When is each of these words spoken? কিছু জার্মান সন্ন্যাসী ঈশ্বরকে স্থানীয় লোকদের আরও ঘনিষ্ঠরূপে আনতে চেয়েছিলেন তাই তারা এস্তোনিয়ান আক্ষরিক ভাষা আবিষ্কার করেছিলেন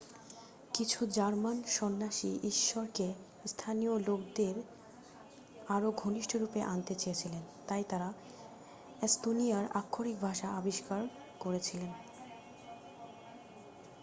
কিছু 0.73 0.99
জার্মান 1.11 1.57
সন্ন্যাসী 1.69 2.31
ঈশ্বরকে 2.43 3.07
স্থানীয় 3.45 3.93
লোকদের 4.07 4.55
আরও 5.67 5.89
ঘনিষ্ঠরূপে 5.97 6.59
আনতে 6.65 6.93
চেয়েছিলেন 6.95 7.43
তাই 7.67 7.83
তারা 7.83 8.09
এস্তোনিয়ান 9.01 9.65
আক্ষরিক 9.73 10.17
ভাষা 10.19 10.47
আবিষ্কার 10.59 11.01
করেছিলেন 11.39 11.91